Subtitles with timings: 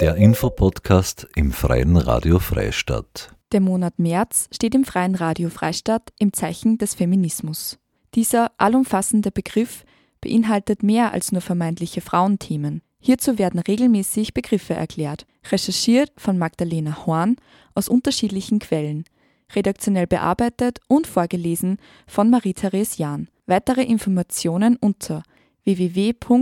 [0.00, 3.34] Der Infopodcast im Freien Radio Freistadt.
[3.52, 7.78] Der Monat März steht im Freien Radio Freistadt im Zeichen des Feminismus.
[8.14, 9.84] Dieser allumfassende Begriff
[10.20, 12.82] beinhaltet mehr als nur vermeintliche Frauenthemen.
[12.98, 17.36] Hierzu werden regelmäßig Begriffe erklärt, recherchiert von Magdalena Horn
[17.74, 19.04] aus unterschiedlichen Quellen,
[19.54, 23.28] redaktionell bearbeitet und vorgelesen von Marie-Therese Jahn.
[23.46, 25.22] Weitere Informationen unter
[25.64, 26.32] www.frf.at.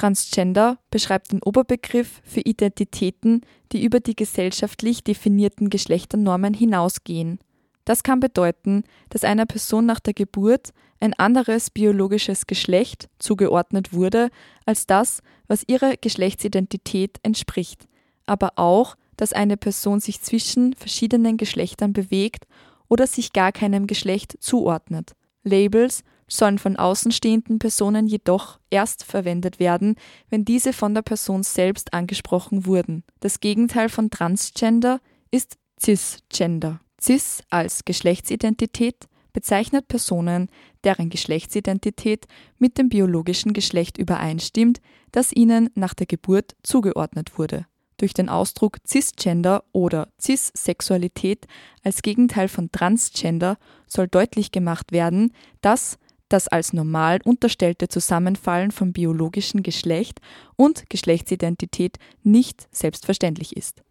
[0.00, 7.38] Transgender beschreibt den Oberbegriff für Identitäten, die über die gesellschaftlich definierten Geschlechternormen hinausgehen.
[7.84, 14.30] Das kann bedeuten, dass einer Person nach der Geburt ein anderes biologisches Geschlecht zugeordnet wurde
[14.64, 17.86] als das, was ihrer Geschlechtsidentität entspricht,
[18.24, 22.46] aber auch, dass eine Person sich zwischen verschiedenen Geschlechtern bewegt
[22.88, 25.12] oder sich gar keinem Geschlecht zuordnet.
[25.42, 29.96] Labels sollen von außenstehenden Personen jedoch erst verwendet werden,
[30.30, 33.04] wenn diese von der Person selbst angesprochen wurden.
[33.20, 35.00] Das Gegenteil von Transgender
[35.30, 36.80] ist Cisgender.
[37.00, 40.48] Cis als Geschlechtsidentität bezeichnet Personen,
[40.84, 42.26] deren Geschlechtsidentität
[42.58, 44.80] mit dem biologischen Geschlecht übereinstimmt,
[45.12, 47.66] das ihnen nach der Geburt zugeordnet wurde.
[47.96, 51.46] Durch den Ausdruck Cisgender oder Cissexualität
[51.84, 55.98] als Gegenteil von Transgender soll deutlich gemacht werden, dass
[56.32, 60.20] das als normal unterstellte Zusammenfallen von biologischem Geschlecht
[60.56, 63.82] und Geschlechtsidentität nicht selbstverständlich ist